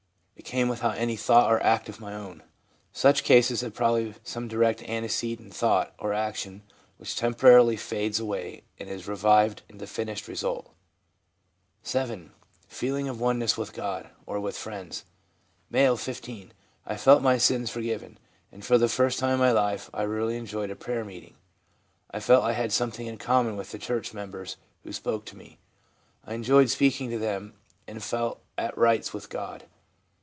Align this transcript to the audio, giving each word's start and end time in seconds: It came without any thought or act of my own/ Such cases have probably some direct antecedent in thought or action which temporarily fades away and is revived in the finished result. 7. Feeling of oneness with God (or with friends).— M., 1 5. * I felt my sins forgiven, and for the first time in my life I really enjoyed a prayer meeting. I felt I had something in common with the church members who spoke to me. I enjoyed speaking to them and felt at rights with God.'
It 0.35 0.45
came 0.51 0.69
without 0.69 0.97
any 0.97 1.17
thought 1.17 1.51
or 1.51 1.63
act 1.63 1.87
of 1.87 1.99
my 2.01 2.15
own/ 2.15 2.41
Such 2.91 3.23
cases 3.23 3.61
have 3.61 3.75
probably 3.75 4.15
some 4.23 4.47
direct 4.47 4.81
antecedent 4.89 5.47
in 5.47 5.51
thought 5.51 5.93
or 5.99 6.13
action 6.13 6.63
which 6.97 7.15
temporarily 7.15 7.77
fades 7.77 8.19
away 8.19 8.63
and 8.79 8.89
is 8.89 9.07
revived 9.07 9.61
in 9.69 9.77
the 9.77 9.85
finished 9.85 10.27
result. 10.27 10.73
7. 11.83 12.31
Feeling 12.67 13.07
of 13.07 13.21
oneness 13.21 13.55
with 13.55 13.71
God 13.71 14.09
(or 14.25 14.39
with 14.39 14.57
friends).— 14.57 15.05
M., 15.73 15.89
1 15.91 15.97
5. 15.97 16.49
* 16.57 16.85
I 16.87 16.97
felt 16.97 17.21
my 17.21 17.37
sins 17.37 17.69
forgiven, 17.69 18.17
and 18.51 18.65
for 18.65 18.79
the 18.79 18.89
first 18.89 19.19
time 19.19 19.33
in 19.35 19.39
my 19.39 19.51
life 19.51 19.91
I 19.93 20.01
really 20.01 20.37
enjoyed 20.37 20.71
a 20.71 20.75
prayer 20.75 21.05
meeting. 21.05 21.35
I 22.09 22.19
felt 22.19 22.43
I 22.43 22.53
had 22.53 22.71
something 22.73 23.05
in 23.05 23.19
common 23.19 23.57
with 23.57 23.69
the 23.71 23.79
church 23.79 24.11
members 24.11 24.57
who 24.83 24.91
spoke 24.91 25.23
to 25.25 25.37
me. 25.37 25.59
I 26.25 26.33
enjoyed 26.33 26.71
speaking 26.71 27.11
to 27.11 27.19
them 27.19 27.53
and 27.87 28.03
felt 28.03 28.41
at 28.57 28.75
rights 28.77 29.13
with 29.13 29.29
God.' 29.29 29.65